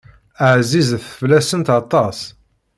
[0.53, 2.19] Ɛzizet fell-asent aṭas.